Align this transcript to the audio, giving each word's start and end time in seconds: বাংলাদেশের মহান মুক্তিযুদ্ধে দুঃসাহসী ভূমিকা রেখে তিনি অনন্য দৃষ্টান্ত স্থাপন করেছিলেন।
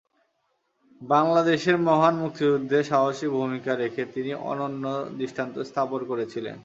বাংলাদেশের 1.01 1.77
মহান 1.87 2.15
মুক্তিযুদ্ধে 2.21 2.77
দুঃসাহসী 2.79 3.27
ভূমিকা 3.29 3.71
রেখে 3.75 4.03
তিনি 4.15 4.31
অনন্য 4.51 4.83
দৃষ্টান্ত 5.19 5.55
স্থাপন 5.69 6.01
করেছিলেন। 6.05 6.57